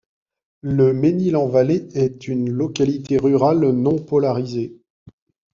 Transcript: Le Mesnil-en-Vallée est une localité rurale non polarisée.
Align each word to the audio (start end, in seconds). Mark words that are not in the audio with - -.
Le 0.63 0.93
Mesnil-en-Vallée 0.95 1.87
est 1.93 2.27
une 2.27 2.49
localité 2.49 3.17
rurale 3.19 3.69
non 3.71 3.99
polarisée. 3.99 4.81